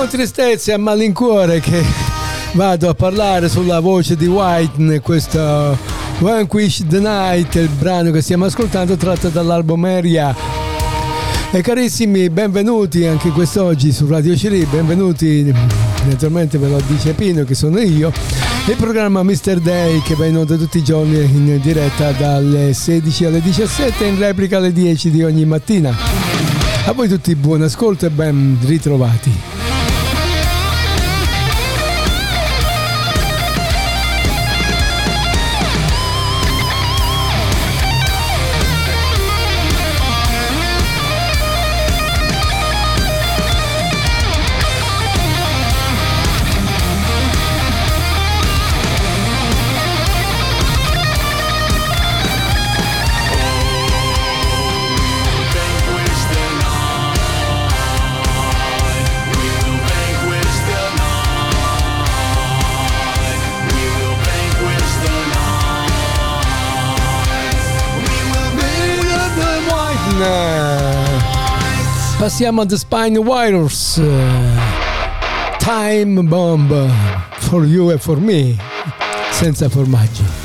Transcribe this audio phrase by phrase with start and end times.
[0.00, 1.84] Con tristezza e malincuore che
[2.52, 5.76] vado a parlare sulla voce di White questo
[6.20, 10.34] Vanquish the Night, il brano che stiamo ascoltando tratto dall'album Area.
[11.50, 15.54] E carissimi, benvenuti anche quest'oggi su Radio Ciri, benvenuti,
[16.06, 18.10] naturalmente ve lo dice Pino che sono io,
[18.68, 19.58] il programma Mr.
[19.58, 24.08] Day che va in onda tutti i giorni in diretta dalle 16 alle 17 e
[24.08, 25.94] in replica alle 10 di ogni mattina.
[26.86, 29.59] A voi tutti buon ascolto e ben ritrovati.
[72.40, 74.00] Passiamo a The Spine Wireless.
[75.58, 76.90] Time Bomb
[77.40, 78.56] for you and for me.
[79.30, 80.39] Senza formaggi.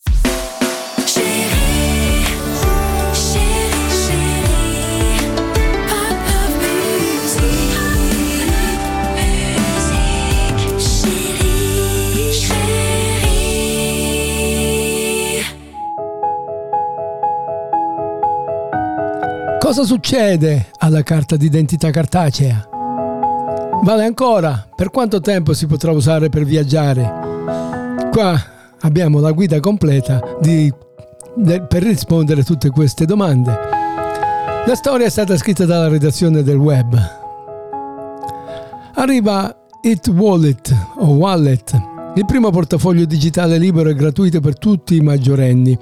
[19.66, 22.68] Cosa succede alla carta d'identità cartacea?
[23.82, 24.64] Vale ancora?
[24.72, 27.12] Per quanto tempo si potrà usare per viaggiare?
[28.12, 28.40] Qua
[28.82, 30.72] abbiamo la guida completa di,
[31.34, 33.58] de, per rispondere a tutte queste domande.
[34.66, 36.96] La storia è stata scritta dalla redazione del web.
[38.94, 39.52] Arriva
[39.82, 45.78] It Wallet o Wallet il primo portafoglio digitale libero e gratuito per tutti i maggiorenni.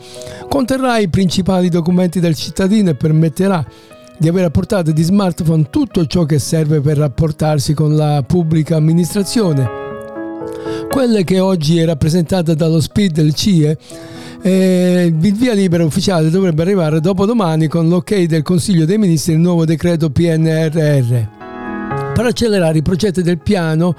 [0.49, 3.65] Conterrà i principali documenti del cittadino e permetterà
[4.19, 8.75] di avere a portata di smartphone tutto ciò che serve per rapportarsi con la pubblica
[8.75, 9.83] amministrazione.
[10.89, 13.79] Quelle che oggi è rappresentata dallo SPID del CIE
[14.43, 19.39] eh, il via libera ufficiale dovrebbe arrivare dopodomani con l'ok del Consiglio dei Ministri il
[19.39, 21.43] nuovo decreto PNRR.
[22.15, 23.95] Per accelerare i progetti del piano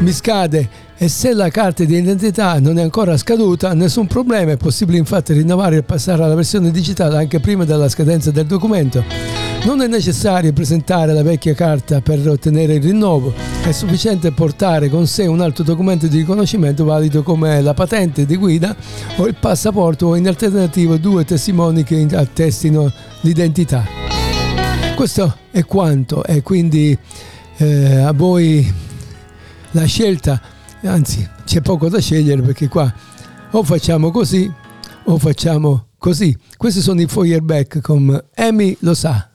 [0.00, 4.56] mi scade e se la carta di identità non è ancora scaduta, nessun problema, è
[4.56, 9.47] possibile infatti rinnovare e passare alla versione digitale anche prima della scadenza del documento.
[9.64, 15.06] Non è necessario presentare la vecchia carta per ottenere il rinnovo, è sufficiente portare con
[15.06, 18.74] sé un altro documento di riconoscimento valido come la patente di guida
[19.16, 23.84] o il passaporto o in alternativa due testimoni che attestino l'identità.
[24.94, 26.96] Questo è quanto e quindi
[27.58, 28.72] eh, a voi
[29.72, 30.40] la scelta,
[30.82, 32.92] anzi c'è poco da scegliere perché qua
[33.50, 34.50] o facciamo così
[35.04, 36.34] o facciamo così.
[36.56, 39.28] Questi sono i Feuerback con Amy lo sa.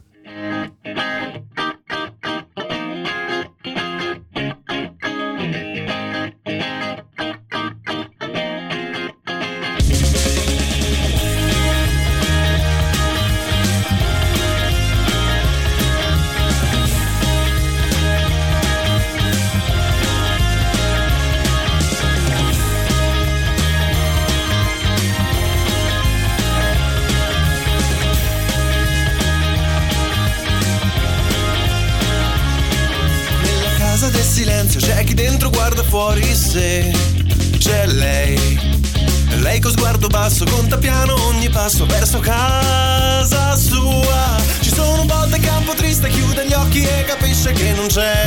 [42.24, 44.38] Casa sua.
[44.62, 48.26] Ci sono volte che è un triste, chiude gli occhi e capisce che non c'è.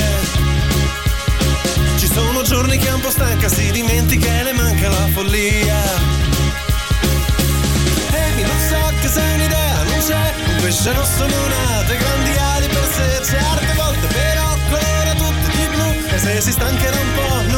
[1.97, 5.81] Ci sono giorni che è un po' stanca, si dimentica e le manca la follia.
[8.13, 12.37] Ehi, non so che sei un'idea, non c'è, un pesce rosso non ha dei grandi
[12.37, 17.13] ali per sé, certe volte però colora tutto di blu e se si stancherà un
[17.15, 17.56] po'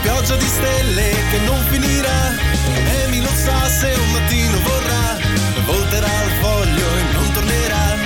[0.00, 2.34] pioggia di stelle che non finirà.
[3.04, 5.18] Amy lo sa se un mattino vorrà.
[5.66, 7.96] Volterà il foglio e non tornerà.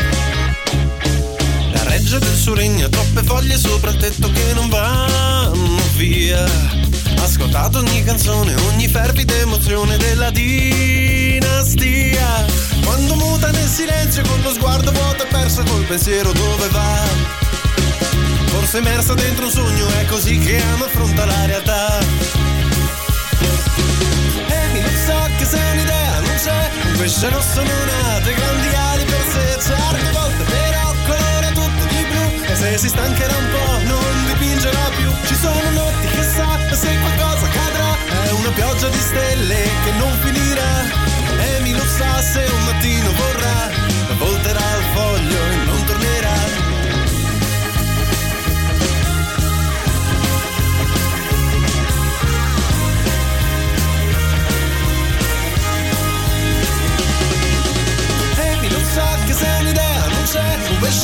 [1.73, 6.45] La reggia del suo regno troppe foglie sopra il tetto che non vanno via.
[7.19, 11.83] Ascoltato ogni canzone, ogni fervida emozione della dinastia.
[12.85, 17.44] Quando muta nel silenzio con lo sguardo vuoto e persa col pensiero dove va.
[18.65, 21.99] Forse immersa dentro un sogno, è così che ama affronta la realtà.
[24.49, 28.69] E mi so che se un'idea non c'è, un pesce rosso non ha due grandi
[28.75, 33.49] ali per sé, certe volte però colora tutto di blu, e se si stancherà un
[33.53, 35.13] po' non dipingerà più.
[35.27, 40.19] Ci sono notti che sa se qualcosa cadrà, è una pioggia di stelle che non
[40.25, 40.73] finirà.
[41.37, 43.69] E mi lo sa se un mattino vorrà,
[44.17, 45.54] volterà il foglio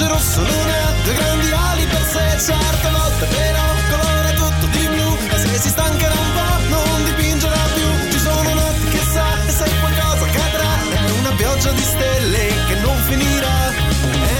[0.01, 4.31] c'è Un pesce rosso non ha due grandi ali per sé Certe volte però colora
[4.33, 5.19] tutto di blu.
[5.31, 8.11] E se si stancherà un po' non dipingerà più.
[8.11, 10.73] Ci sono notti che sa e se qualcosa cadrà
[11.07, 13.59] È una pioggia di stelle che non finirà.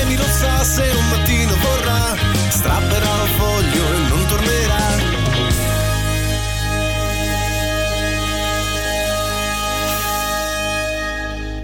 [0.01, 1.10] Amy lo sa se un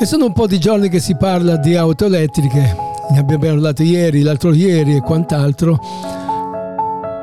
[0.00, 2.76] E sono un po' di giorni che si parla di auto elettriche,
[3.10, 5.76] ne abbiamo parlato ieri, l'altro ieri e quant'altro.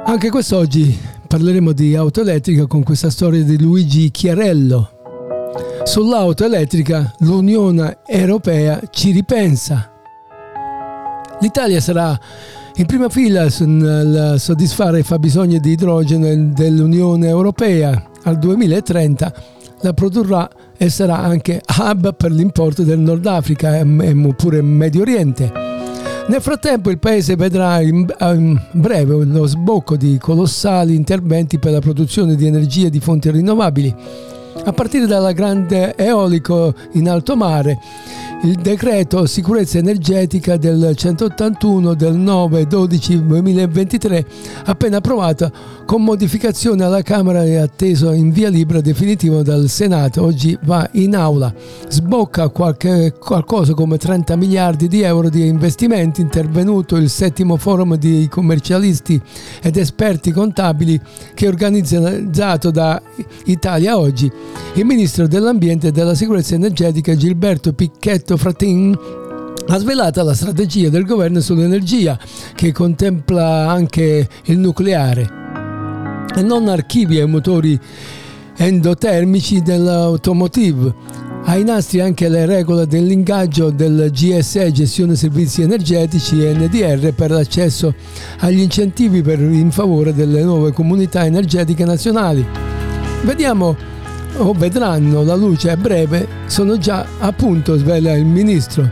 [0.04, 4.90] Anche quest'oggi parleremo di auto elettrica con questa storia di Luigi Chiarello.
[5.86, 9.94] Sull'auto elettrica l'Unione Europea ci ripensa.
[11.40, 12.20] L'Italia sarà
[12.76, 18.12] in prima fila nel soddisfare i fabbisogni di idrogeno dell'Unione Europea.
[18.24, 19.34] Al 2030
[19.80, 25.02] la produrrà e sarà anche hub per l'importo del Nord Africa e e pure Medio
[25.02, 25.52] Oriente.
[26.28, 32.36] Nel frattempo il paese vedrà in breve lo sbocco di colossali interventi per la produzione
[32.36, 33.94] di energia di fonti rinnovabili,
[34.64, 37.78] a partire dalla grande eolico in alto mare,
[38.46, 44.26] il decreto sicurezza energetica del 181 del 9-12-2023
[44.66, 45.52] appena approvato
[45.86, 51.16] con modificazione alla Camera e atteso in via libera definitivo dal Senato oggi va in
[51.16, 51.52] aula.
[51.88, 58.28] Sbocca qualche, qualcosa come 30 miliardi di euro di investimenti intervenuto il settimo forum di
[58.30, 59.20] commercialisti
[59.62, 61.00] ed esperti contabili
[61.34, 63.02] che è organizzato da
[63.46, 64.32] Italia Oggi.
[64.76, 68.98] Il ministro dell'ambiente e della sicurezza energetica Gilberto Picchetto Fratin
[69.68, 72.18] ha svelato la strategia del governo sull'energia
[72.54, 75.44] che contempla anche il nucleare
[76.36, 77.80] e non archivia i motori
[78.58, 81.24] endotermici dell'automotive.
[81.48, 87.94] Ai nastri anche le regole dell'ingaggio del GSE Gestione Servizi Energetici NDR per l'accesso
[88.40, 92.46] agli incentivi per, in favore delle nuove comunità energetiche nazionali.
[93.24, 93.94] Vediamo
[94.38, 98.90] o vedranno la luce a breve, sono già a punto, svela il ministro.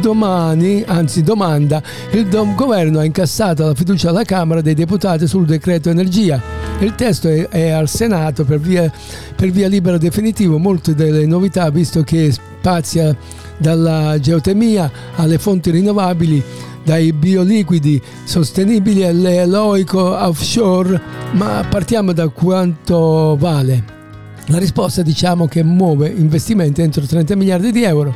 [0.00, 1.82] Domani, anzi domanda,
[2.12, 6.40] il governo ha incassato la fiducia alla Camera dei Deputati sul decreto energia.
[6.80, 8.92] Il testo è, è al Senato per via,
[9.34, 13.16] per via libera definitivo, molte delle novità visto che spazia
[13.56, 16.42] dalla geotermia alle fonti rinnovabili,
[16.84, 21.00] dai bioliquidi sostenibili all'eloico offshore,
[21.32, 23.97] ma partiamo da quanto vale.
[24.50, 28.14] La risposta diciamo che muove investimenti entro 30 miliardi di euro.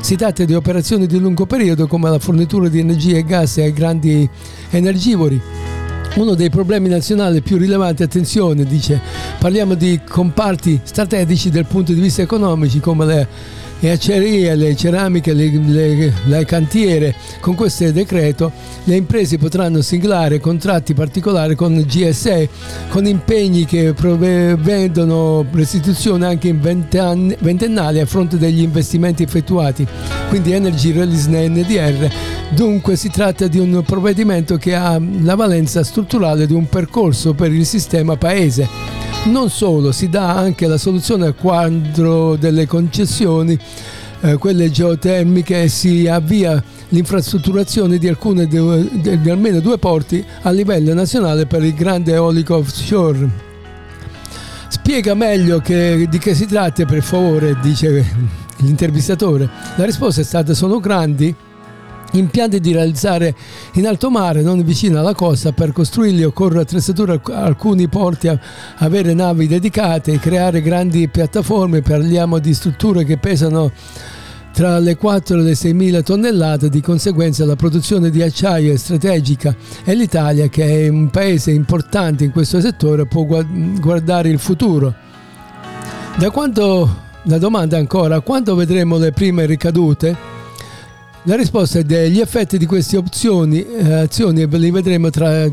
[0.00, 3.72] Si tratta di operazioni di lungo periodo come la fornitura di energia e gas ai
[3.72, 4.28] grandi
[4.70, 5.40] energivori.
[6.14, 9.00] Uno dei problemi nazionali più rilevanti, attenzione, dice,
[9.40, 13.28] parliamo di comparti strategici dal punto di vista economico come le
[13.80, 17.14] e acciaierie, le ceramiche, le, le- le cantiere.
[17.40, 18.52] Con questo decreto
[18.84, 22.48] le imprese potranno siglare contratti particolari con GSE
[22.88, 29.86] con impegni che prevedono restituzione anche in ventennali a fronte degli investimenti effettuati,
[30.28, 32.10] quindi Energy Release NDR.
[32.50, 37.52] Dunque si tratta di un provvedimento che ha la valenza strutturale di un percorso per
[37.52, 39.03] il sistema paese.
[39.26, 43.58] Non solo, si dà anche la soluzione al quadro delle concessioni,
[44.20, 50.50] eh, quelle geotermiche, e si avvia l'infrastrutturazione di, alcune, de- di almeno due porti a
[50.50, 53.28] livello nazionale per il grande eolico offshore.
[54.68, 58.04] Spiega meglio che- di che si tratta, per favore, dice
[58.58, 59.48] l'intervistatore.
[59.76, 61.34] La risposta è stata: sono grandi
[62.18, 63.34] impianti di realizzare
[63.74, 65.52] in alto mare, non vicino alla costa.
[65.52, 68.30] Per costruirli occorre attrezzature alcuni porti,
[68.76, 71.82] avere navi dedicate, creare grandi piattaforme.
[71.82, 73.72] Parliamo di strutture che pesano
[74.54, 78.76] tra le 4 e le 6 mila tonnellate, di conseguenza la produzione di acciaio è
[78.76, 84.38] strategica e l'Italia, che è un paese importante in questo settore, può gua- guardare il
[84.38, 84.94] futuro.
[86.16, 90.33] Da quanto, la domanda ancora, quando vedremo le prime ricadute?
[91.26, 95.48] La risposta è degli effetti di queste opzioni, eh, azioni li vedremo tra,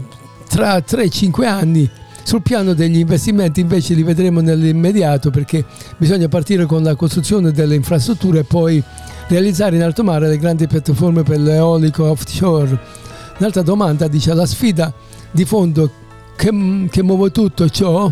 [0.50, 1.90] tra 3-5 anni.
[2.24, 5.64] Sul piano degli investimenti invece li vedremo nell'immediato perché
[5.96, 8.84] bisogna partire con la costruzione delle infrastrutture e poi
[9.30, 12.78] realizzare in alto mare le grandi piattaforme per l'eolico offshore.
[13.40, 14.94] Un'altra domanda dice la sfida
[15.32, 15.90] di fondo
[16.36, 16.52] che,
[16.92, 18.12] che muove tutto ciò?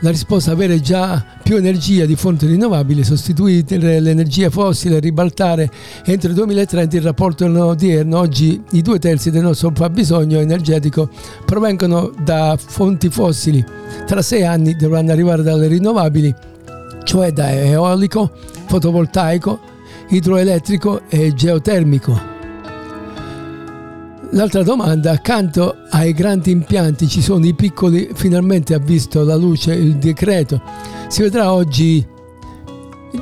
[0.00, 5.68] La risposta avere già più energia di fonti rinnovabili, sostituire l'energia fossile, ribaltare
[6.04, 8.16] entro il 2030 il rapporto odierno.
[8.16, 11.10] Oggi i due terzi del nostro fabbisogno energetico
[11.44, 13.64] provengono da fonti fossili.
[14.06, 16.32] Tra sei anni dovranno arrivare dalle rinnovabili,
[17.02, 18.30] cioè da eolico,
[18.66, 19.58] fotovoltaico,
[20.10, 22.37] idroelettrico e geotermico.
[24.32, 29.72] L'altra domanda, accanto ai grandi impianti ci sono i piccoli, finalmente ha visto la luce
[29.72, 30.60] il decreto.
[31.08, 32.06] Si vedrà oggi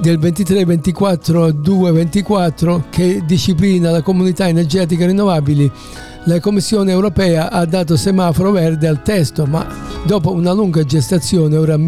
[0.00, 5.70] del 23 24 2 24 che disciplina la comunità energetica rinnovabili.
[6.24, 9.64] La Commissione europea ha dato semaforo verde al testo, ma
[10.04, 11.78] dopo una lunga gestazione, ora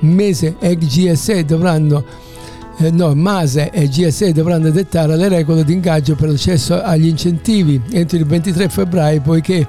[0.00, 2.02] mese e GSE dovranno
[2.78, 7.80] eh, no, Mase e GSE dovranno dettare le regole di ingaggio per l'accesso agli incentivi
[7.90, 9.66] entro il 23 febbraio poiché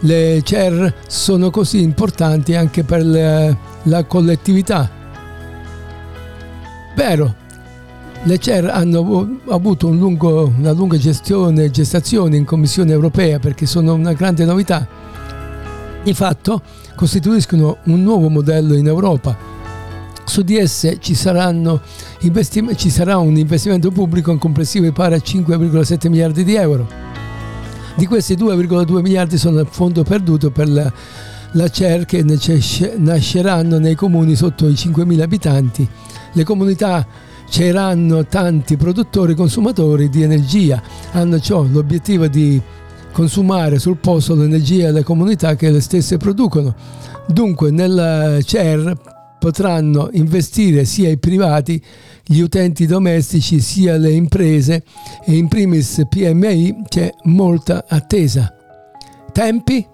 [0.00, 4.90] le CER sono così importanti anche per la, la collettività.
[6.94, 7.34] Vero,
[8.22, 13.66] le CER hanno avu- avuto un lungo- una lunga gestione, gestazione in Commissione europea perché
[13.66, 14.86] sono una grande novità.
[16.02, 16.62] Di fatto
[16.94, 19.55] costituiscono un nuovo modello in Europa
[20.26, 21.16] su di esse ci,
[22.20, 26.86] investim- ci sarà un investimento pubblico in complessivo pari a 5,7 miliardi di euro.
[27.94, 30.92] Di questi 2,2 miliardi sono a fondo perduto per la,
[31.52, 35.88] la CER che nasceranno nei comuni sotto i 5.000 abitanti.
[36.32, 37.06] Le comunità
[37.48, 42.60] ceranno tanti produttori e consumatori di energia, hanno ciò l'obiettivo di
[43.12, 46.74] consumare sul posto l'energia delle comunità che le stesse producono.
[47.26, 49.14] Dunque nella CER
[49.46, 51.80] potranno investire sia i privati,
[52.24, 54.82] gli utenti domestici, sia le imprese
[55.24, 58.52] e in primis PMI c'è molta attesa.
[59.30, 59.86] Tempi?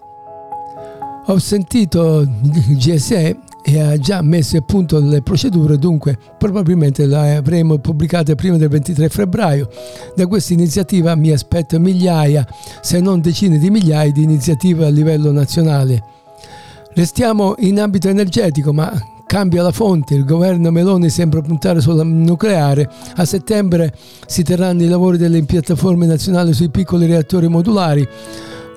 [1.27, 7.35] Ho sentito il GSE e ha già messo a punto le procedure, dunque probabilmente le
[7.35, 9.69] avremo pubblicate prima del 23 febbraio.
[10.15, 12.43] Da questa iniziativa mi aspetto migliaia,
[12.81, 16.03] se non decine di migliaia di iniziative a livello nazionale.
[16.95, 18.91] Restiamo in ambito energetico, ma
[19.33, 23.91] cambia la fonte, il governo Meloni sembra puntare sul nucleare, a settembre
[24.27, 28.07] si terranno i lavori delle piattaforme nazionali sui piccoli reattori modulari.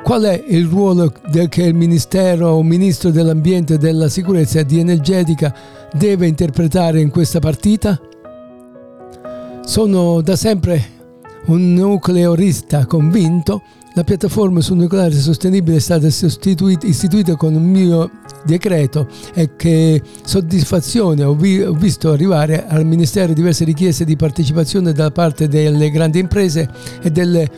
[0.02, 1.12] Qual è il ruolo
[1.50, 5.54] che il Ministero o Ministro dell'Ambiente e della Sicurezza e di Energetica
[5.92, 8.00] deve interpretare in questa partita?
[9.62, 10.82] Sono da sempre
[11.48, 13.60] un nucleorista convinto.
[13.92, 18.10] La piattaforma sul nucleare sostenibile è stata istituita con un mio
[18.46, 24.92] decreto e che soddisfazione ho, vi- ho visto arrivare al Ministero diverse richieste di partecipazione
[24.92, 26.70] da parte delle grandi imprese
[27.02, 27.50] e delle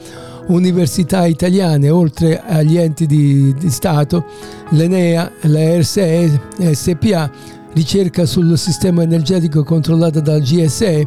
[0.48, 4.24] università italiane, oltre agli enti di, di Stato,
[4.70, 6.40] l'Enea, la RSE,
[6.72, 7.31] SPA,
[7.74, 11.07] ricerca sul sistema energetico controllata dal GSE.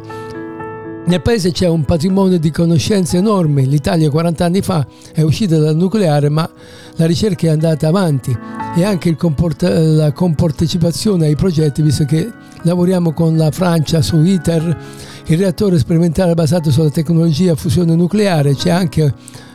[1.03, 3.63] Nel paese c'è un patrimonio di conoscenze enorme.
[3.63, 6.49] L'Italia 40 anni fa è uscita dal nucleare, ma
[6.95, 8.37] la ricerca è andata avanti
[8.75, 14.23] e anche il comporta- la compartecipazione ai progetti, visto che lavoriamo con la Francia su
[14.23, 14.77] ITER,
[15.25, 19.13] il reattore sperimentale basato sulla tecnologia fusione nucleare, c'è anche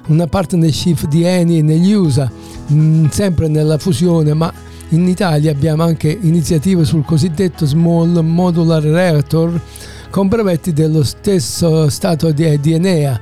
[0.09, 2.31] una partnership di Eni negli USA,
[2.67, 4.53] mh, sempre nella fusione, ma
[4.91, 9.61] in Italia abbiamo anche iniziative sul cosiddetto Small Modular Reactor
[10.11, 13.21] con brevetti dello stesso stato di, di Enea.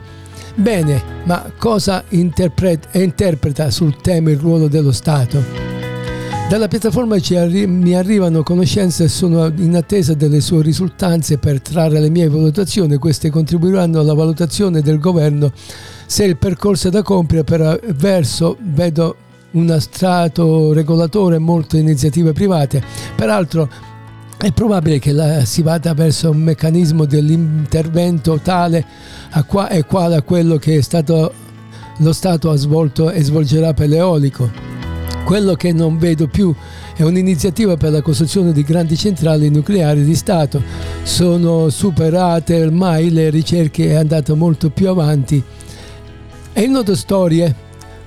[0.55, 5.43] Bene, ma cosa interpret- interpreta sul tema il ruolo dello Stato?
[6.49, 11.99] Dalla piattaforma arri- mi arrivano conoscenze e sono in attesa delle sue risultanze per trarre
[11.99, 12.99] le mie valutazioni.
[12.99, 15.51] Queste contribuiranno alla valutazione del governo
[16.07, 19.17] se il percorso è da compiere per verso vedo
[19.53, 22.83] un strato regolatore e molte iniziative private.
[23.17, 23.69] Peraltro
[24.45, 28.85] è probabile che la, si vada verso un meccanismo dell'intervento tale
[29.47, 31.33] qua, e quale a quello che stato,
[31.97, 34.51] lo Stato ha svolto e svolgerà per l'eolico.
[35.25, 36.55] Quello che non vedo più
[36.95, 40.63] è un'iniziativa per la costruzione di grandi centrali nucleari di Stato.
[41.05, 45.43] Sono superate ormai le ricerche, è andato molto più avanti.
[46.53, 47.55] E il noto storie,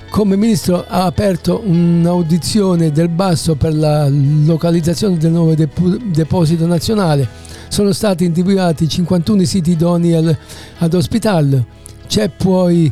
[0.09, 7.27] come ministro ha aperto un'audizione del basso per la localizzazione del nuovo depo- deposito nazionale.
[7.67, 10.35] Sono stati individuati 51 siti idonei
[10.77, 11.65] ad ospitarlo.
[12.07, 12.91] C'è poi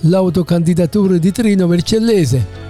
[0.00, 2.60] l'autocandidatura di Trino Vercellese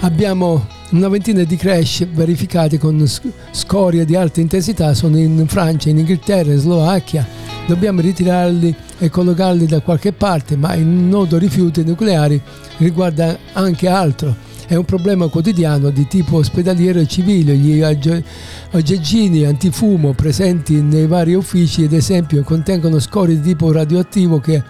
[0.00, 3.04] Abbiamo una ventina di crash verificati con
[3.50, 7.26] scorie di alta intensità, sono in Francia, in Inghilterra, in Slovacchia.
[7.66, 12.40] Dobbiamo ritirarli e collocarli da qualche parte, ma il nodo rifiuti nucleari
[12.78, 14.34] riguarda anche altro.
[14.66, 17.54] È un problema quotidiano di tipo ospedaliero e civile.
[17.54, 24.62] Gli aggeggini antifumo presenti nei vari uffici, ad esempio, contengono scorie di tipo radioattivo che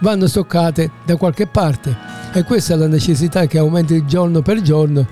[0.00, 1.96] vanno stoccate da qualche parte
[2.32, 5.04] e questa è la necessità che aumenta giorno per giorno.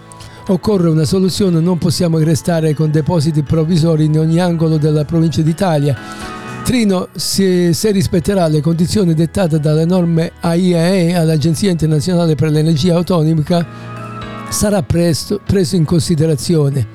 [0.46, 6.38] Occorre una soluzione, non possiamo restare con depositi provvisori in ogni angolo della provincia d'Italia.
[6.68, 13.66] Trino, se, se rispetterà le condizioni dettate dalle norme AIAE all'Agenzia internazionale per l'energia autonomica,
[14.50, 16.87] sarà presto preso in considerazione.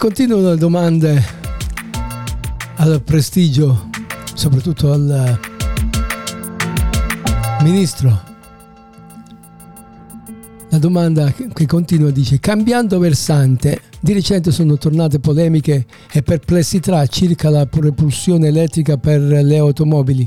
[0.00, 1.22] Continuano le domande
[2.76, 3.90] al prestigio,
[4.32, 5.38] soprattutto al
[7.62, 8.18] ministro.
[10.70, 17.50] La domanda che continua dice, cambiando versante, di recente sono tornate polemiche e perplessità circa
[17.50, 20.26] la propulsione elettrica per le automobili.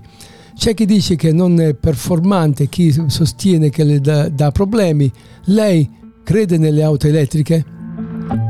[0.55, 5.11] C'è chi dice che non è performante, chi sostiene che le dà problemi.
[5.45, 5.89] Lei
[6.23, 7.72] crede nelle auto elettriche?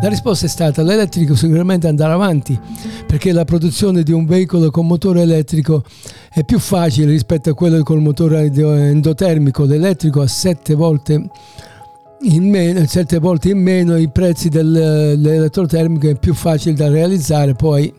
[0.01, 2.59] La risposta è stata l'elettrico sicuramente andrà avanti
[3.07, 5.83] perché la produzione di un veicolo con motore elettrico
[6.29, 9.63] è più facile rispetto a quello col motore endotermico.
[9.63, 11.29] L'elettrico ha 7 volte
[12.23, 17.93] in meno, 7 volte in meno i prezzi dell'elettrotermico è più facile da realizzare, poi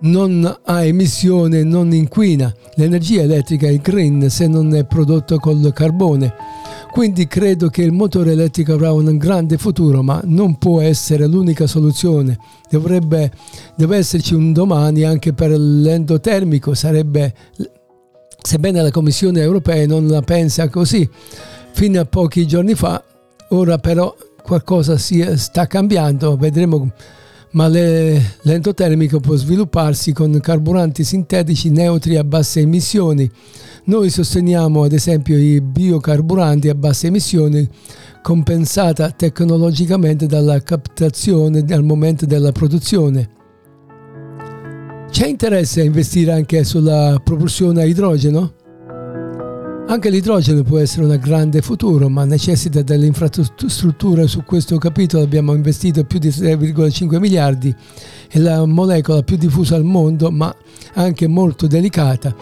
[0.00, 2.52] non ha emissione, non inquina.
[2.74, 6.51] L'energia elettrica è green se non è prodotto col carbone.
[6.92, 11.66] Quindi credo che il motore elettrico avrà un grande futuro, ma non può essere l'unica
[11.66, 12.38] soluzione.
[12.68, 13.32] Dovrebbe,
[13.74, 17.34] deve esserci un domani anche per l'endotermico, sarebbe,
[18.42, 21.08] sebbene la Commissione europea non la pensa così,
[21.72, 23.02] fino a pochi giorni fa,
[23.48, 26.92] ora però qualcosa si sta cambiando, vedremo
[27.52, 33.30] ma le, l'endotermico può svilupparsi con carburanti sintetici neutri a basse emissioni.
[33.84, 37.68] Noi sosteniamo ad esempio i biocarburanti a basse emissioni
[38.22, 43.28] compensata tecnologicamente dalla captazione al momento della produzione.
[45.10, 48.54] C'è interesse a investire anche sulla propulsione a idrogeno?
[49.88, 54.28] Anche l'idrogeno può essere un grande futuro, ma necessita delle infrastrutture.
[54.28, 57.74] Su questo capitolo abbiamo investito più di 3,5 miliardi.
[58.28, 60.54] È la molecola più diffusa al mondo, ma
[60.94, 62.34] anche molto delicata.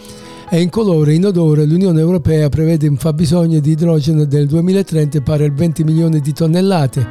[0.50, 1.64] È incolore e inodore.
[1.64, 7.06] L'Unione Europea prevede un fabbisogno di idrogeno del 2030 pari a 20 milioni di tonnellate.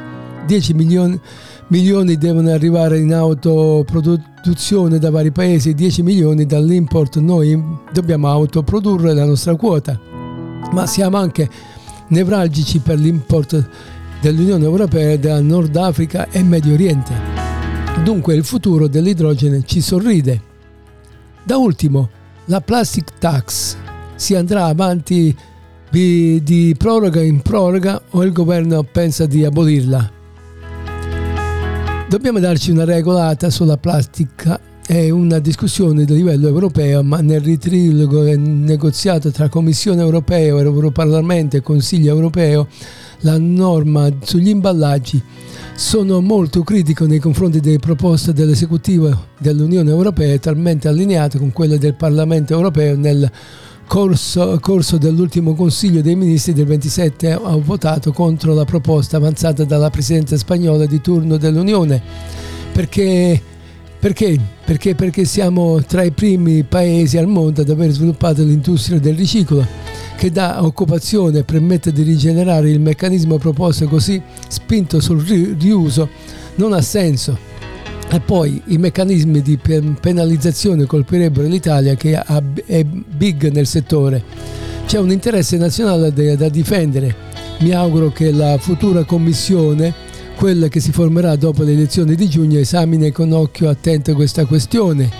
[0.46, 1.18] 10 milioni,
[1.68, 7.16] milioni devono arrivare in autoproduzione da vari paesi, 10 milioni dall'import.
[7.16, 7.58] Noi
[7.90, 9.98] dobbiamo autoprodurre la nostra quota,
[10.72, 11.48] ma siamo anche
[12.08, 13.68] nevralgici per l'import
[14.20, 17.14] dell'Unione Europea da Nord Africa e Medio Oriente.
[18.04, 20.42] Dunque il futuro dell'idrogeno ci sorride.
[21.42, 22.10] Da ultimo,
[22.50, 23.76] la plastic tax
[24.16, 25.34] si andrà avanti
[25.88, 30.10] di, proroga in proroga o il governo pensa di abolirla.
[32.08, 34.60] Dobbiamo darci una regolata sulla plastica
[34.90, 41.60] è una discussione di livello europeo, ma nel ritrilogo negoziato tra Commissione europea, Europarlamento e
[41.60, 42.66] Consiglio europeo,
[43.20, 45.22] la norma sugli imballaggi
[45.76, 51.94] sono molto critico nei confronti delle proposte dell'esecutivo dell'Unione Europea, talmente allineate con quelle del
[51.94, 53.30] Parlamento Europeo nel
[53.86, 59.88] corso, corso dell'ultimo Consiglio dei Ministri del 27 ha votato contro la proposta avanzata dalla
[59.88, 62.02] Presidenza spagnola di turno dell'Unione
[62.72, 63.40] perché
[64.00, 64.40] perché?
[64.64, 64.94] Perché?
[64.94, 69.66] Perché siamo tra i primi paesi al mondo ad aver sviluppato l'industria del riciclo
[70.16, 76.08] che dà occupazione e permette di rigenerare il meccanismo proposto così spinto sul riuso
[76.54, 77.36] non ha senso.
[78.10, 82.18] E poi i meccanismi di penalizzazione colpirebbero l'Italia che
[82.66, 84.24] è big nel settore.
[84.86, 87.14] C'è un interesse nazionale da difendere.
[87.58, 89.92] Mi auguro che la futura commissione
[90.40, 95.10] quella che si formerà dopo le elezioni di giugno esamina con occhio attento questa questione.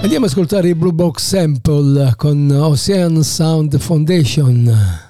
[0.00, 5.09] Andiamo ad ascoltare il Blue Box Sample con Ocean Sound Foundation.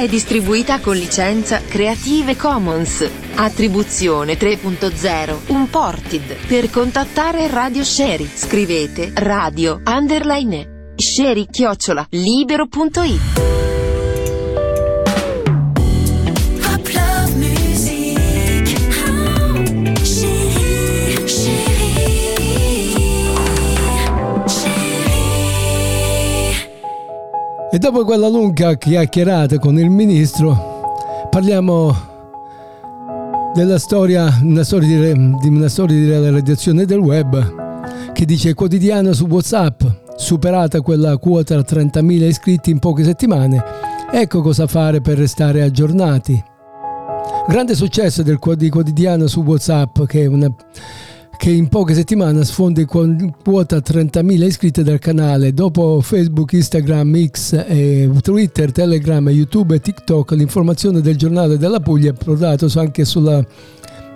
[0.00, 3.06] È distribuita con licenza Creative Commons.
[3.34, 6.46] Attribuzione 3.0 Unported.
[6.46, 13.69] Per contattare Radio Sherry scrivete radio underline sherry chiocciola libero.it.
[27.72, 31.94] E dopo quella lunga chiacchierata con il ministro, parliamo
[33.54, 39.12] della storia, una storia di, di una storia di realizzazione del web che dice quotidiano
[39.12, 39.82] su WhatsApp,
[40.16, 43.62] superata quella quota 30.000 iscritti in poche settimane.
[44.10, 46.42] Ecco cosa fare per restare aggiornati.
[47.46, 50.52] Grande successo del quotidiano su WhatsApp che è una
[51.40, 55.54] che in poche settimane sfonda con quota 30.000 iscritti del canale.
[55.54, 62.12] Dopo Facebook, Instagram, X, Twitter, Telegram, YouTube e TikTok, l'informazione del giornale della Puglia è
[62.12, 63.42] prodato anche sulla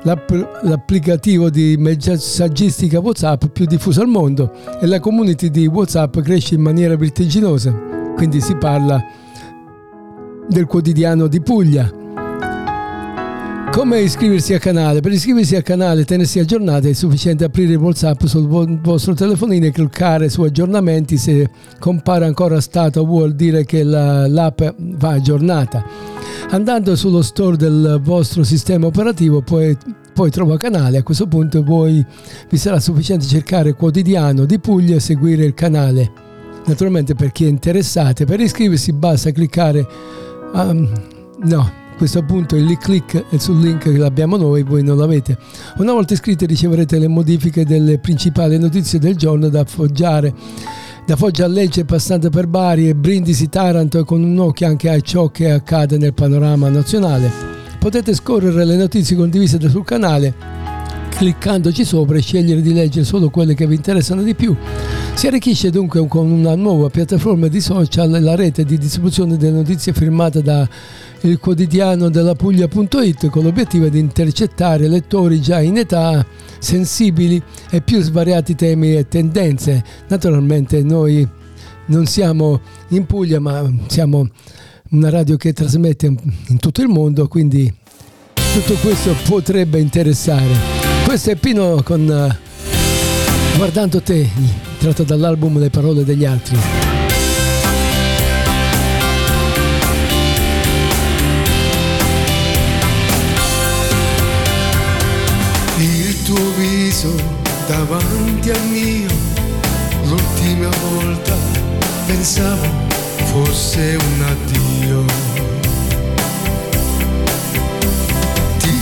[0.02, 6.56] l'app- l'applicativo di messaggistica WhatsApp più diffuso al mondo e la community di WhatsApp cresce
[6.56, 7.72] in maniera vertiginosa.
[8.16, 9.02] Quindi si parla
[10.46, 12.03] del quotidiano di Puglia.
[13.74, 15.00] Come iscriversi al canale?
[15.00, 19.14] Per iscriversi al canale e tenersi aggiornati è sufficiente aprire il WhatsApp sul vo- vostro
[19.14, 21.16] telefonino e cliccare su aggiornamenti.
[21.16, 25.84] Se compare ancora stato vuol dire che la- l'app va aggiornata.
[26.50, 29.76] Andando sullo store del vostro sistema operativo poi,
[30.14, 30.98] poi trova canale.
[30.98, 32.02] A questo punto voi,
[32.48, 36.12] vi sarà sufficiente cercare quotidiano di Puglia e seguire il canale.
[36.66, 39.84] Naturalmente per chi è interessato, per iscriversi basta cliccare
[40.52, 40.88] um,
[41.42, 45.36] no, questo punto il click sul link che abbiamo noi, voi non l'avete.
[45.78, 50.32] Una volta iscritti riceverete le modifiche delle principali notizie del giorno da appoggiare
[51.06, 54.98] da Foggia a Lecce passando per Bari e Brindisi Taranto con un occhio anche a
[55.00, 57.30] ciò che accade nel panorama nazionale.
[57.78, 60.73] Potete scorrere le notizie condivise sul canale
[61.16, 64.54] cliccandoci sopra e scegliere di leggere solo quelle che vi interessano di più.
[65.14, 69.92] Si arricchisce dunque con una nuova piattaforma di social la rete di distribuzione delle notizie
[69.92, 70.68] firmata da
[71.20, 76.26] il quotidiano della Puglia.it con l'obiettivo di intercettare lettori già in età
[76.58, 79.82] sensibili e più svariati temi e tendenze.
[80.08, 81.26] Naturalmente noi
[81.86, 84.28] non siamo in Puglia ma siamo
[84.90, 87.72] una radio che trasmette in tutto il mondo, quindi
[88.52, 90.83] tutto questo potrebbe interessare.
[91.14, 94.28] Questo è Pino con eh, Guardando te,
[94.80, 96.58] tratto dall'album Le parole degli altri.
[105.78, 107.14] Il tuo viso
[107.68, 109.10] davanti al mio,
[110.06, 111.36] l'ultima volta
[112.06, 112.66] pensavo
[113.30, 115.23] fosse un addio.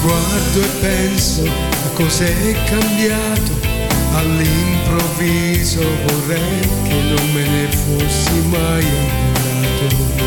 [0.02, 3.52] Guardo e penso a cos'è cambiato,
[4.14, 10.20] all'improvviso vorrei che non me ne fossi mai andato.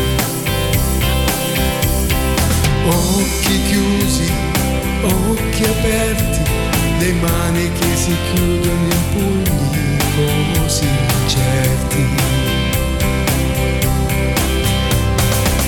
[2.88, 4.32] Occhi chiusi,
[5.02, 6.40] occhi aperti,
[6.98, 9.98] le mani che si chiudono in pugni
[10.54, 10.88] così
[11.22, 12.06] incerti.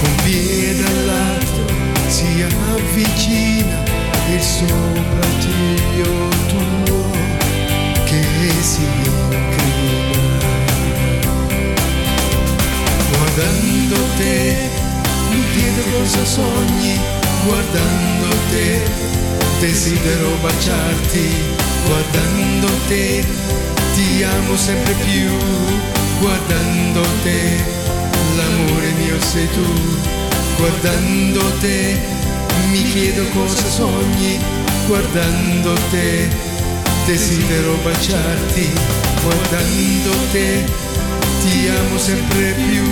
[0.00, 1.64] Un piede all'altro
[2.09, 3.68] si avvicina
[4.35, 7.11] il sopracciglio tuo
[8.05, 8.22] che
[8.61, 10.47] si incrina.
[13.16, 14.57] Guardando te
[15.31, 16.99] mi chiedo cosa sogni,
[17.47, 18.83] guardando te
[19.61, 21.29] desidero baciarti,
[21.87, 23.24] guardando te
[23.95, 25.31] ti amo sempre più,
[26.20, 27.57] guardando te
[28.37, 29.66] l'amore mio sei tu,
[30.59, 32.16] guardando te
[32.70, 34.38] mi chiedo cosa sogni,
[34.86, 36.28] guardando te.
[37.06, 38.68] Desidero baciarti,
[39.22, 40.64] guardando te.
[41.40, 42.84] Ti amo sempre più,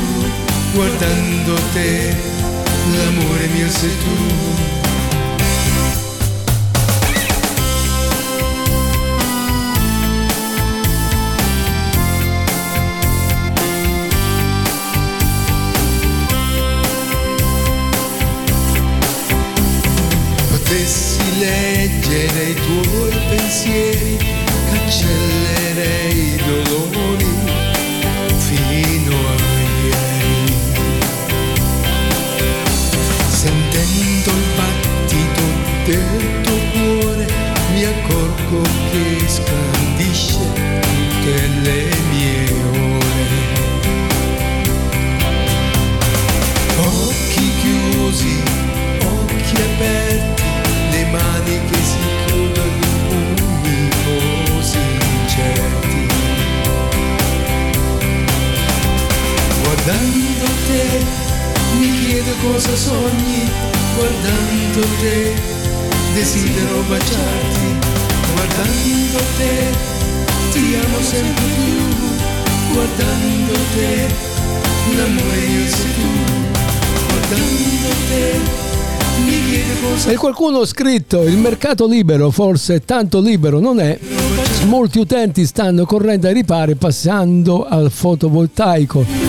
[0.73, 2.17] guardando te.
[2.93, 4.86] L'amore mio sei tu.
[80.27, 83.97] Qualcuno ha scritto il mercato libero forse tanto libero non è.
[84.67, 89.26] Molti utenti stanno correndo ai ripari passando al fotovoltaico.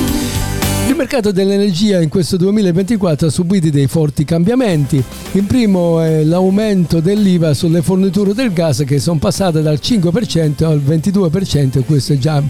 [0.97, 5.01] Mercato dell'energia in questo 2024 ha subito dei forti cambiamenti.
[5.33, 10.79] Il primo è l'aumento dell'IVA sulle forniture del gas che sono passate dal 5% al
[10.79, 12.41] 22%, questo già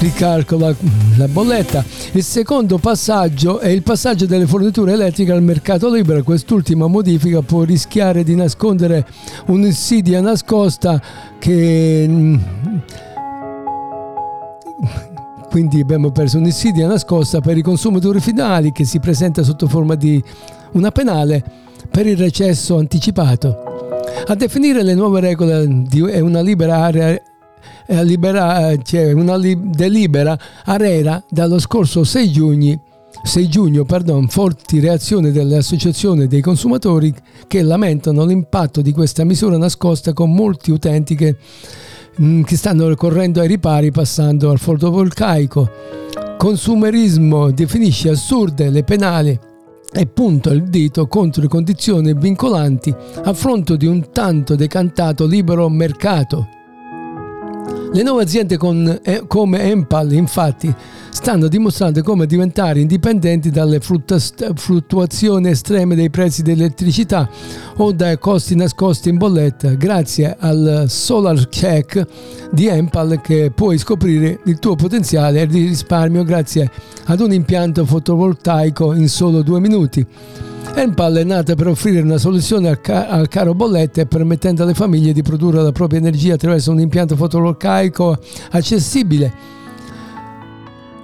[0.00, 0.74] ricalcola
[1.16, 1.84] la bolletta.
[2.10, 6.24] Il secondo passaggio è il passaggio delle forniture elettriche al mercato libero.
[6.24, 9.06] Quest'ultima modifica può rischiare di nascondere
[9.46, 11.00] un'insidia nascosta
[11.38, 12.36] che mm,
[15.56, 20.22] quindi abbiamo perso un'insidia nascosta per i consumatori finali che si presenta sotto forma di
[20.72, 21.42] una penale
[21.90, 23.56] per il recesso anticipato.
[24.26, 27.18] A definire le nuove regole è una libera area
[27.86, 32.80] libera, cioè una li, delibera ARERA dallo scorso 6 giugno
[33.22, 37.14] 6 giugno, pardon, forti reazioni delle associazioni dei consumatori
[37.46, 41.36] che lamentano l'impatto di questa misura nascosta con molti utenti che
[42.44, 45.70] che stanno correndo ai ripari passando al fotovoltaico.
[46.38, 49.38] Consumerismo definisce assurde le penali
[49.92, 52.94] e punta il dito contro le condizioni vincolanti
[53.24, 56.55] a fronte di un tanto decantato libero mercato.
[57.96, 60.70] Le nuove aziende con, eh, come Empal infatti
[61.08, 67.26] stanno dimostrando come diventare indipendenti dalle fluttuazioni estreme dei prezzi dell'elettricità
[67.76, 72.06] o dai costi nascosti in bolletta grazie al Solar Check
[72.52, 76.70] di Empal che puoi scoprire il tuo potenziale di risparmio grazie
[77.06, 80.06] ad un impianto fotovoltaico in solo due minuti.
[80.74, 85.12] Enpal è nata per offrire una soluzione al, ca- al, caro bollette permettendo alle famiglie
[85.12, 88.18] di produrre la propria energia attraverso un impianto fotovoltaico
[88.50, 89.54] accessibile.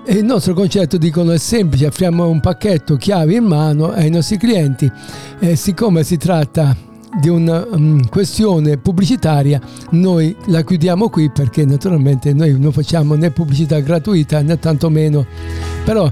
[0.04, 4.36] E il nostro concetto, dicono, è semplice, offriamo un pacchetto chiavi in mano ai nostri
[4.36, 4.90] clienti.
[5.38, 6.76] E siccome si tratta
[7.20, 9.60] di una um, questione pubblicitaria
[9.90, 15.24] noi la chiudiamo qui perché naturalmente noi non facciamo né pubblicità gratuita né tantomeno.
[15.84, 16.10] Però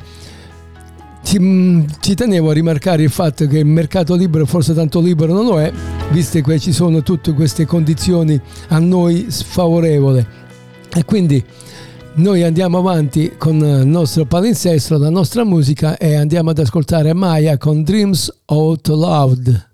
[1.23, 5.33] ci, mm, ci, tenevo a rimarcare il fatto che il mercato libero forse tanto libero
[5.33, 5.73] non lo è,
[6.11, 10.27] viste che ci sono tutte queste condizioni a noi sfavorevoli.
[10.93, 11.43] E quindi
[12.15, 17.57] noi andiamo avanti con il nostro palinsesto, la nostra musica e andiamo ad ascoltare Maya
[17.57, 19.70] con Dreams Out Loud.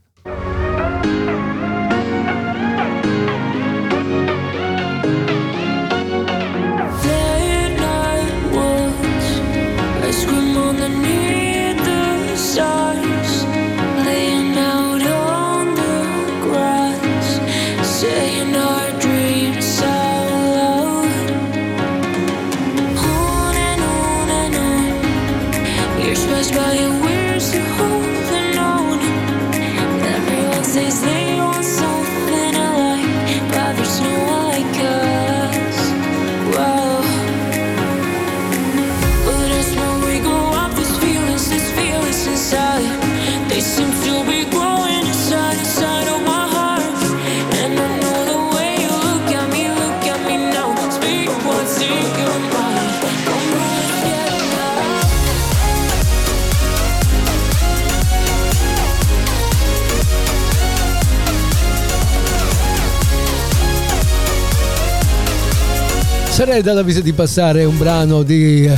[66.66, 68.68] Sarei dall'avviso di passare un brano di,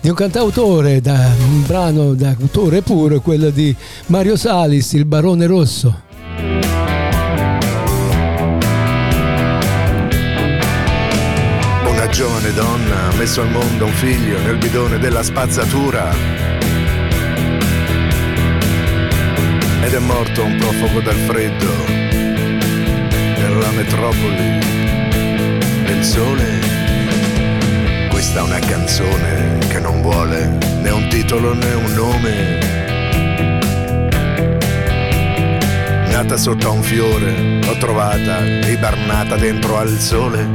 [0.00, 3.76] di un cantautore, da, un brano d'autore puro, quello di
[4.06, 6.00] Mario Salis, il Barone Rosso.
[11.84, 16.10] Una giovane donna ha messo al mondo un figlio nel bidone della spazzatura.
[19.82, 21.68] Ed è morto un profugo dal freddo
[23.36, 24.58] nella metropoli
[25.84, 26.59] del sole.
[28.32, 30.46] È una canzone che non vuole
[30.80, 32.58] né un titolo né un nome.
[36.10, 40.48] Nata sotto un fiore, l'ho trovata ibernata dentro al sole.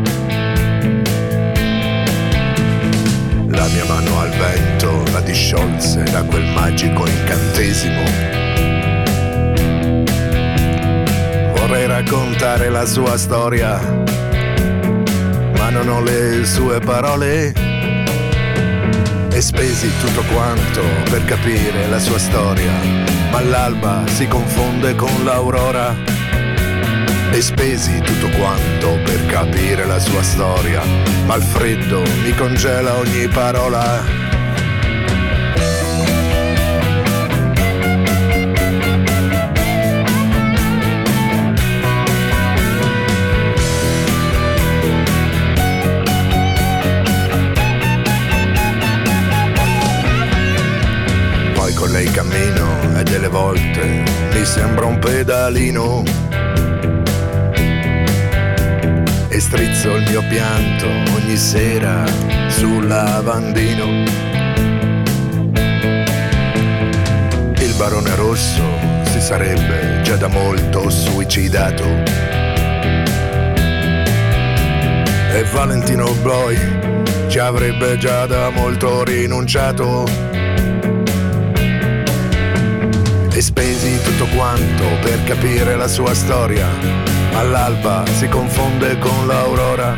[3.49, 8.01] La mia mano al vento la disciolse da quel magico incantesimo.
[11.55, 14.03] Vorrei raccontare la sua storia
[15.75, 17.53] ma non ho le sue parole.
[19.29, 22.71] E spesi tutto quanto per capire la sua storia,
[23.29, 25.93] ma l'alba si confonde con l'aurora.
[27.31, 30.81] E spesi tutto quanto per capire la sua storia,
[31.25, 34.24] ma il freddo mi congela ogni parola.
[54.55, 56.01] Sembra un pedalino
[59.27, 62.05] e strizzo il mio pianto ogni sera
[62.47, 63.83] sul lavandino.
[67.57, 68.63] Il barone rosso
[69.11, 71.83] si sarebbe già da molto suicidato.
[75.33, 76.57] E Valentino Bloi
[77.27, 80.44] ci avrebbe già da molto rinunciato.
[84.17, 86.67] Tutto quanto per capire la sua storia.
[87.33, 89.97] All'alba si confonde con l'aurora.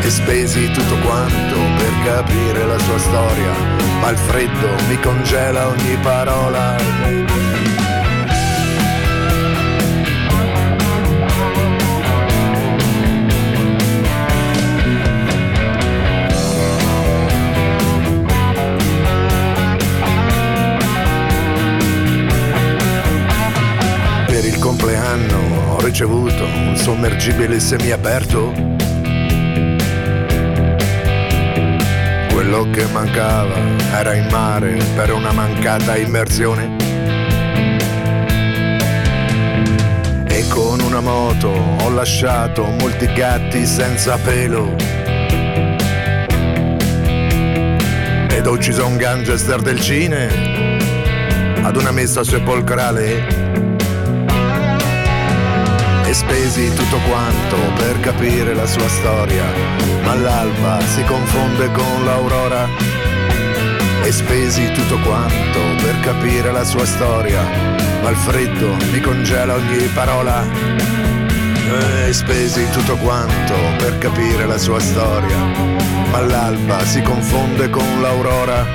[0.00, 3.52] E spesi tutto quanto per capire la sua storia.
[4.00, 7.57] Ma il freddo mi congela ogni parola.
[26.98, 28.52] Sommergibile semiaperto.
[32.32, 33.54] Quello che mancava
[33.92, 36.74] era in mare per una mancata immersione.
[40.26, 44.74] E con una moto ho lasciato molti gatti senza pelo.
[48.28, 50.76] Ed ho ucciso un gangster del cine
[51.62, 53.37] ad una messa sepolcrale
[56.08, 59.44] e spesi tutto quanto per capire la sua storia,
[60.04, 62.66] ma l'alba si confonde con l'aurora.
[64.02, 67.42] E spesi tutto quanto per capire la sua storia,
[68.00, 70.46] ma il freddo mi congela ogni parola.
[72.06, 75.36] E spesi tutto quanto per capire la sua storia,
[76.10, 78.67] ma l'alba si confonde con l'aurora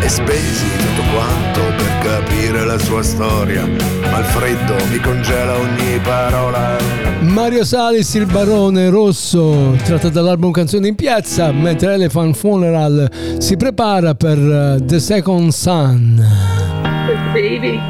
[0.00, 3.66] e spesi tutto quanto per capire la sua storia,
[4.10, 6.76] ma il freddo mi congela ogni parola.
[7.20, 14.14] Mario Salis, il barone rosso, tratto dall'album Canzoni in piazza, mentre Elephant Funeral si prepara
[14.14, 16.24] per eh, The Second Sun.
[17.32, 17.80] Baby.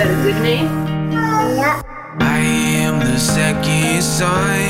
[0.00, 0.64] That a good name?
[1.12, 1.82] Yeah.
[2.20, 2.40] I
[2.84, 4.64] am the second son,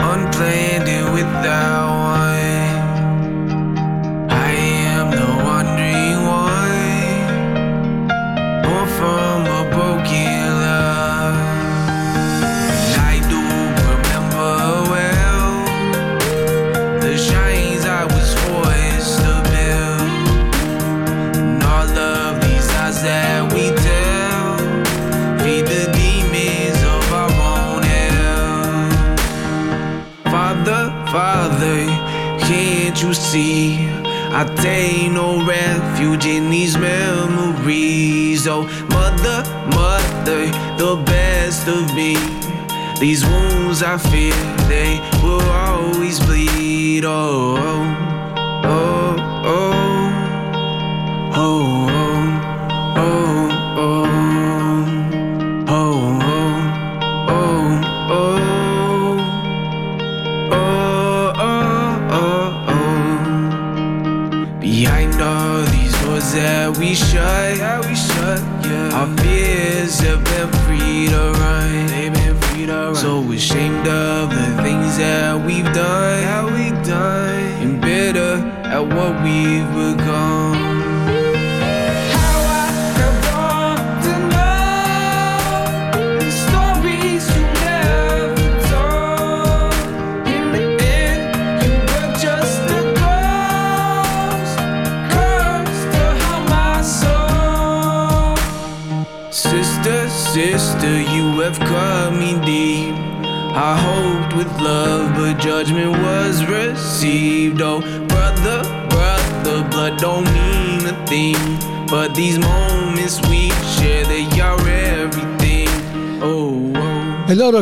[0.00, 2.05] unplanned and without
[42.98, 44.32] These wounds I fear
[44.68, 45.05] they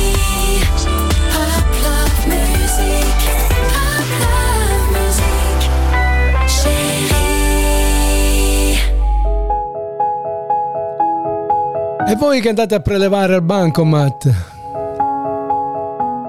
[12.05, 14.35] E voi che andate a prelevare al bancomat?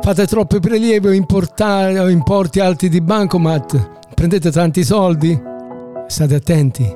[0.02, 3.90] Fate troppi prelievi o, o importi alti di bancomat?
[4.14, 5.40] Prendete tanti soldi?
[6.08, 6.92] State attenti.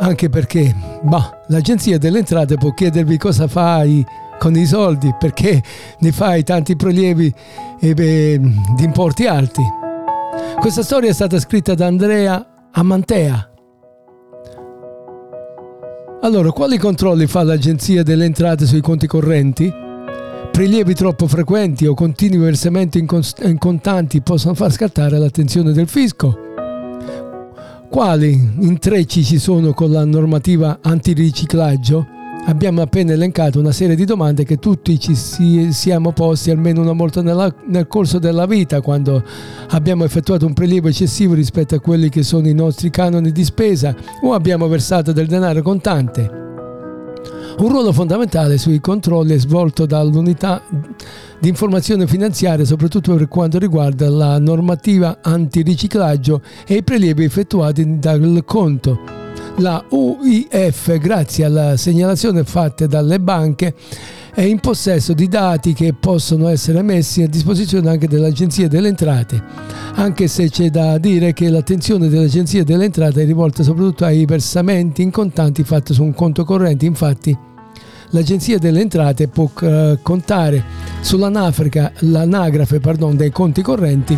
[0.00, 4.04] Anche perché, bah, l'agenzia delle entrate può chiedervi cosa fai
[4.38, 5.62] con i soldi, perché
[6.00, 7.32] ne fai tanti prelievi
[7.80, 8.40] e, beh,
[8.76, 9.62] di importi alti.
[10.60, 13.53] Questa storia è stata scritta da Andrea Amantea.
[16.24, 19.70] Allora, quali controlli fa l'Agenzia delle Entrate sui conti correnti?
[20.50, 25.86] Prelievi troppo frequenti o continui versamenti in, cons- in contanti possono far scattare l'attenzione del
[25.86, 26.34] fisco.
[27.90, 32.13] Quali intrecci ci sono con la normativa antiriciclaggio?
[32.46, 36.92] Abbiamo appena elencato una serie di domande che tutti ci si- siamo posti almeno una
[36.92, 39.24] volta nella- nel corso della vita quando
[39.70, 43.96] abbiamo effettuato un prelievo eccessivo rispetto a quelli che sono i nostri canoni di spesa
[44.22, 46.42] o abbiamo versato del denaro contante.
[47.56, 50.60] Un ruolo fondamentale sui controlli è svolto dall'unità
[51.38, 58.42] di informazione finanziaria, soprattutto per quanto riguarda la normativa antiriciclaggio e i prelievi effettuati dal
[58.44, 59.23] conto.
[59.58, 63.74] La UIF, grazie alla segnalazione fatte dalle banche,
[64.34, 69.40] è in possesso di dati che possono essere messi a disposizione anche dell'Agenzia delle Entrate,
[69.94, 75.02] anche se c'è da dire che l'attenzione dell'Agenzia delle Entrate è rivolta soprattutto ai versamenti
[75.02, 77.53] in contanti fatti su un conto corrente, infatti
[78.14, 80.62] l'Agenzia delle Entrate può eh, contare
[81.00, 84.16] sull'anagrafe l'anagrafe, pardon, dei conti correnti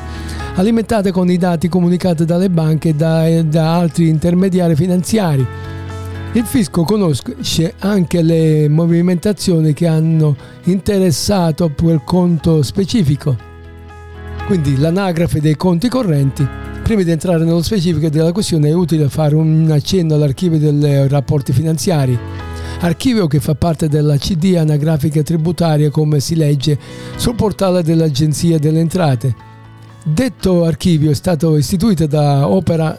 [0.54, 5.46] alimentate con i dati comunicati dalle banche e da, da altri intermediari finanziari.
[6.32, 13.36] Il fisco conosce anche le movimentazioni che hanno interessato quel conto specifico,
[14.46, 16.46] quindi l'anagrafe dei conti correnti.
[16.82, 21.52] Prima di entrare nello specifico della questione è utile fare un accenno all'archivio dei rapporti
[21.52, 22.16] finanziari,
[22.80, 26.78] archivio che fa parte della CD anagrafica tributaria come si legge
[27.16, 29.34] sul portale dell'Agenzia delle Entrate.
[30.04, 32.96] Detto archivio è stato istituito da opera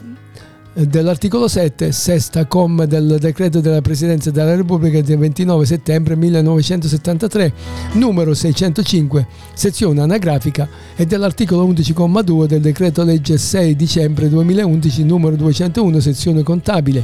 [0.86, 7.54] dell'articolo 7, sesta com del decreto della Presidenza della Repubblica del 29 settembre 1973,
[7.94, 16.00] numero 605, sezione anagrafica, e dell'articolo 11,2 del decreto legge 6 dicembre 2011, numero 201,
[16.00, 17.04] sezione contabile.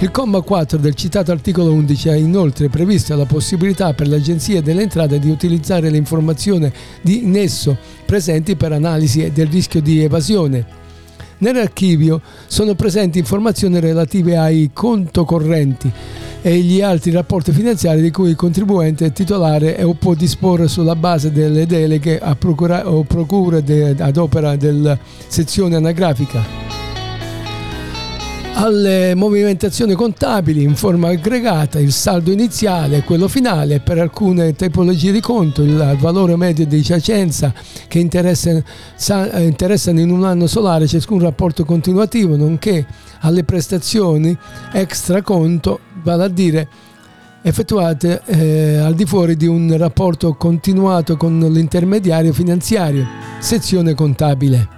[0.00, 4.82] Il comma 4 del citato articolo 11 ha inoltre previsto la possibilità per l'Agenzia delle
[4.82, 10.77] Entrate di utilizzare le informazioni di in esso presenti per analisi del rischio di evasione.
[11.38, 15.90] Nell'archivio sono presenti informazioni relative ai conto correnti
[16.40, 20.96] e gli altri rapporti finanziari di cui il contribuente è titolare o può disporre sulla
[20.96, 26.87] base delle deleghe a procura o procure de, ad opera della sezione anagrafica
[28.60, 35.12] alle movimentazioni contabili in forma aggregata, il saldo iniziale e quello finale per alcune tipologie
[35.12, 37.54] di conto, il valore medio di giacenza
[37.86, 38.64] che interessano,
[40.00, 42.84] in un anno solare ciascun rapporto continuativo, nonché
[43.20, 44.36] alle prestazioni
[44.72, 46.68] extra conto, vale a dire
[47.42, 53.06] effettuate eh, al di fuori di un rapporto continuato con l'intermediario finanziario,
[53.38, 54.68] sezione contabile.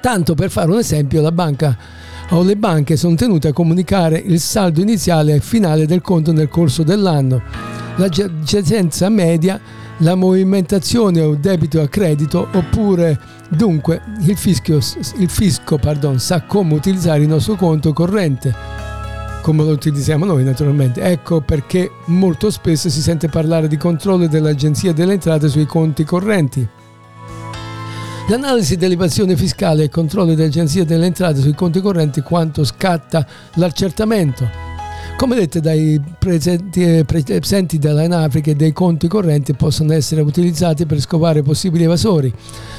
[0.00, 1.98] Tanto per fare un esempio, la banca
[2.30, 6.48] o le banche sono tenute a comunicare il saldo iniziale e finale del conto nel
[6.48, 7.42] corso dell'anno,
[7.96, 9.60] la giacenza media,
[9.98, 13.18] la movimentazione o debito a credito oppure
[13.48, 14.78] dunque il, fischio,
[15.18, 18.54] il fisco pardon, sa come utilizzare il nostro conto corrente
[19.40, 21.00] come lo utilizziamo noi naturalmente.
[21.00, 26.68] Ecco perché molto spesso si sente parlare di controllo dell'Agenzia delle Entrate sui conti correnti.
[28.30, 34.69] L'analisi dell'evasione fiscale e controllo dell'Agenzia delle Entrate sui conti correnti quanto scatta l'accertamento.
[35.20, 40.98] Come detto dai presenti, eh, presenti della Africa dei conti correnti possono essere utilizzati per
[40.98, 42.32] scovare possibili evasori,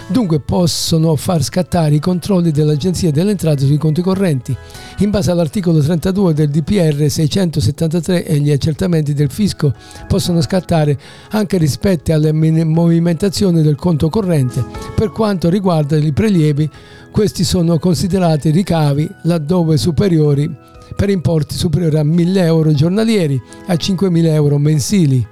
[0.08, 4.58] dunque possono far scattare i controlli dell'Agenzia delle Entrate sui conti correnti.
[4.98, 9.76] In base all'articolo 32 del DPR 673 e gli accertamenti del fisco
[10.08, 10.98] possono scattare
[11.30, 14.66] anche rispetto alle movimentazioni del conto corrente.
[14.96, 16.68] Per quanto riguarda i prelievi,
[17.12, 24.24] questi sono considerati ricavi laddove superiori per importi superiori a 1.000 euro giornalieri a 5.000
[24.26, 25.28] euro mensili.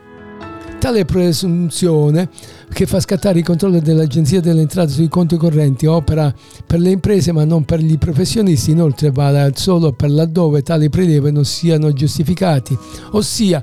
[0.80, 2.28] Tale presunzione,
[2.74, 6.34] che fa scattare i controlli dell'Agenzia delle Entrate sui conti correnti, opera
[6.66, 11.32] per le imprese ma non per i professionisti, inoltre vale solo per laddove tali prelievi
[11.32, 12.76] non siano giustificati,
[13.12, 13.62] ossia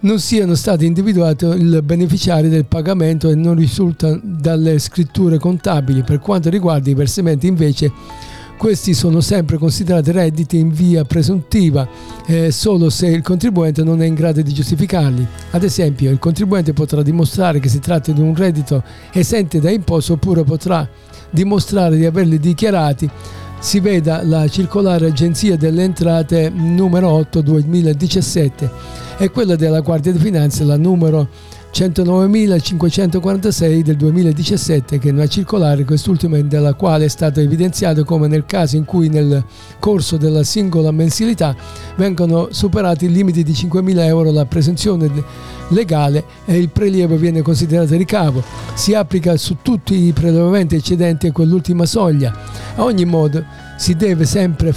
[0.00, 6.02] non siano stati individuati il beneficiario del pagamento e non risulta dalle scritture contabili.
[6.02, 7.92] Per quanto riguarda i versamenti invece
[8.56, 11.86] questi sono sempre considerati redditi in via presuntiva
[12.26, 15.26] eh, solo se il contribuente non è in grado di giustificarli.
[15.50, 18.82] Ad esempio, il contribuente potrà dimostrare che si tratta di un reddito
[19.12, 20.88] esente da imposto oppure potrà
[21.30, 23.08] dimostrare di averli dichiarati.
[23.58, 28.70] Si veda la circolare Agenzia delle Entrate numero 8 2017
[29.18, 31.28] e quella della Guardia di Finanza la numero
[31.76, 38.46] 109.546 del 2017 che è una circolare quest'ultima della quale è stato evidenziato come nel
[38.46, 39.44] caso in cui nel
[39.78, 41.54] corso della singola mensilità
[41.96, 45.10] vengono superati i limiti di 5.000 euro la presunzione
[45.68, 48.42] legale e il prelievo viene considerato ricavo.
[48.72, 52.34] Si applica su tutti i prelevamenti eccedenti a quell'ultima soglia.
[52.76, 53.44] A ogni modo
[53.76, 54.72] si deve sempre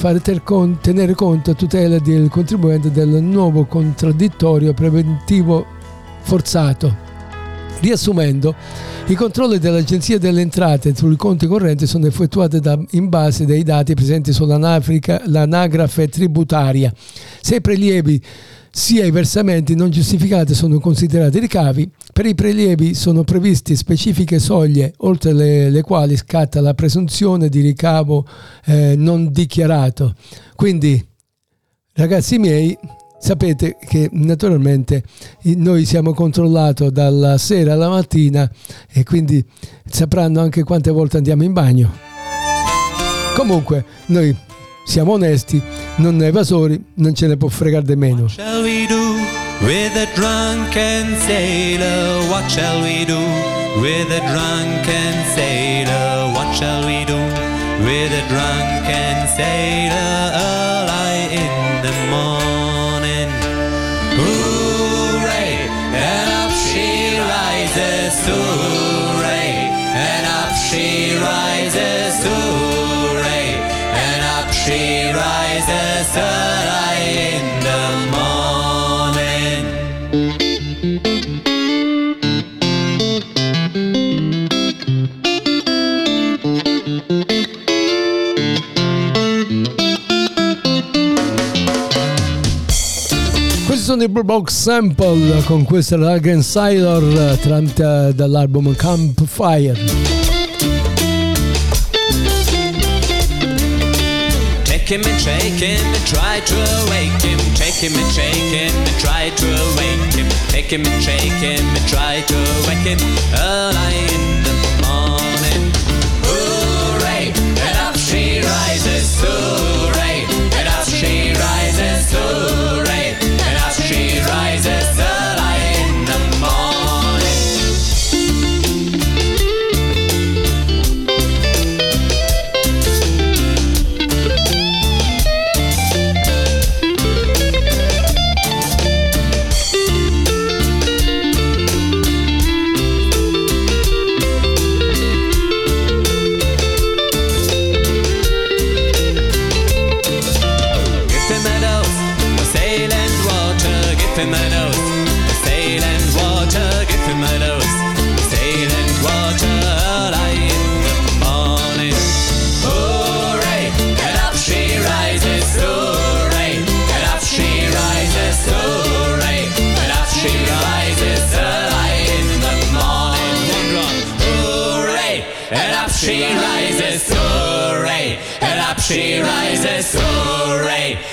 [0.81, 5.77] tenere conto a tutela del contribuente del nuovo contraddittorio preventivo
[6.21, 7.07] forzato.
[7.79, 8.53] Riassumendo,
[9.07, 13.93] i controlli dell'Agenzia delle Entrate sui conti correnti sono effettuati da, in base dei dati
[13.93, 16.93] presenti sull'anagrafe tributaria.
[17.41, 18.21] Se i prelievi
[18.71, 24.93] sia i versamenti non giustificati sono considerati ricavi, per i prelievi sono previste specifiche soglie
[24.97, 28.27] oltre le, le quali scatta la presunzione di ricavo
[28.65, 30.13] eh, non dichiarato.
[30.55, 31.03] Quindi,
[31.93, 32.77] ragazzi miei,
[33.19, 35.03] sapete che naturalmente
[35.55, 38.49] noi siamo controllati dalla sera alla mattina
[38.91, 39.43] e quindi
[39.85, 41.91] sapranno anche quante volte andiamo in bagno.
[43.35, 44.35] Comunque noi
[44.85, 45.61] siamo onesti,
[45.97, 48.23] non evasori, non ce ne può fregare di meno.
[48.23, 49.15] What shall we do
[49.61, 52.27] with a drunken sailor?
[52.29, 53.19] What shall we do
[53.79, 56.31] with a drunken sailor?
[56.33, 57.19] What shall we do
[57.85, 62.48] with a drunken sailor early in the morning?
[93.89, 99.73] Sono i Blue Box Sample con questa Lagen Sailor tratta dall'album Campfire.
[104.63, 107.39] Take him and shake him and try to awake him.
[107.55, 110.27] Take him and shake him and try to awake him.
[110.49, 112.99] Take him and shake him and try to awake him
[113.39, 114.08] early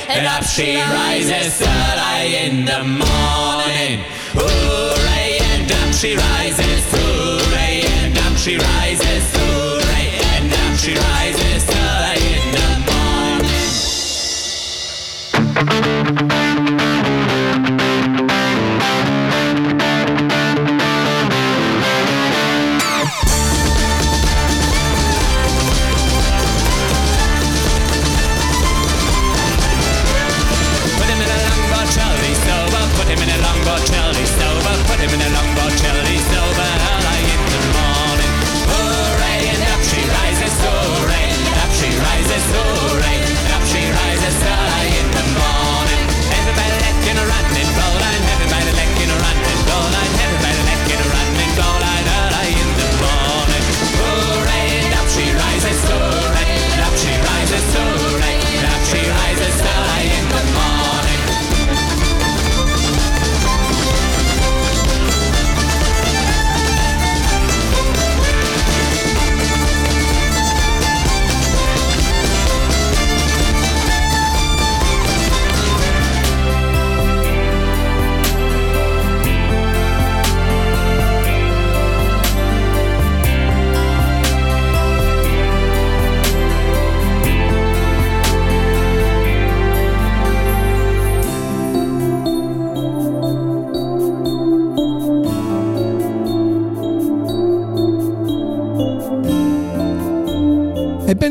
[0.08, 4.04] And up she rises early in the morning.
[4.34, 5.38] Hooray!
[5.52, 6.82] And up she rises.
[6.90, 7.82] Hooray!
[7.86, 9.24] And up she rises.
[9.36, 10.08] Hooray!
[10.34, 11.85] And up she rises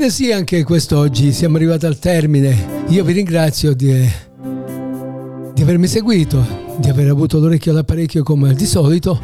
[0.05, 2.83] Ebbene sì, anche quest'oggi siamo arrivati al termine.
[2.89, 4.07] Io vi ringrazio di,
[5.51, 6.45] di avermi seguito,
[6.77, 9.19] di aver avuto l'orecchio all'apparecchio come di solito.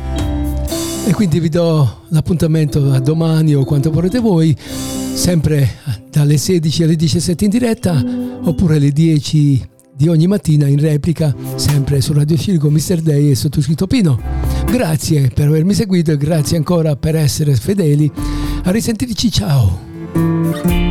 [1.05, 5.69] E quindi vi do l'appuntamento a domani o quanto vorrete voi, sempre
[6.09, 8.03] dalle 16 alle 17 in diretta,
[8.41, 13.01] oppure alle 10 di ogni mattina in replica, sempre su Radio Circo Mr.
[13.01, 14.19] Day e sottoscritto Pino.
[14.65, 18.11] Grazie per avermi seguito e grazie ancora per essere fedeli.
[18.63, 19.90] A risentirci, ciao!
[20.13, 20.90] Thank you.